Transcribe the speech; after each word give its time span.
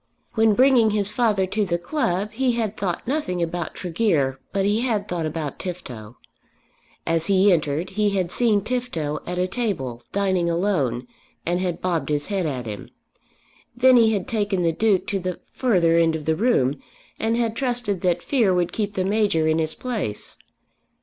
When 0.33 0.55
bringing 0.55 0.89
his 0.89 1.11
father 1.11 1.45
to 1.45 1.63
the 1.63 1.77
club 1.77 2.31
he 2.31 2.53
had 2.53 2.75
thought 2.75 3.07
nothing 3.07 3.39
about 3.43 3.75
Tregear 3.75 4.39
but 4.51 4.65
he 4.65 4.81
had 4.81 5.07
thought 5.07 5.27
about 5.27 5.59
Tifto. 5.59 6.17
As 7.05 7.27
he 7.27 7.53
entered 7.53 7.91
he 7.91 8.09
had 8.09 8.31
seen 8.31 8.61
Tifto 8.63 9.19
at 9.27 9.37
a 9.37 9.45
table 9.47 10.01
dining 10.11 10.49
alone, 10.49 11.05
and 11.45 11.59
had 11.59 11.81
bobbed 11.81 12.09
his 12.09 12.25
head 12.33 12.47
at 12.47 12.65
him. 12.65 12.89
Then 13.77 13.95
he 13.95 14.11
had 14.11 14.27
taken 14.27 14.63
the 14.63 14.71
Duke 14.71 15.05
to 15.05 15.19
the 15.19 15.39
further 15.53 15.99
end 15.99 16.15
of 16.15 16.25
the 16.25 16.35
room, 16.35 16.81
and 17.19 17.37
had 17.37 17.55
trusted 17.55 18.01
that 18.01 18.23
fear 18.23 18.55
would 18.55 18.73
keep 18.73 18.95
the 18.95 19.05
Major 19.05 19.47
in 19.47 19.59
his 19.59 19.75
place. 19.75 20.39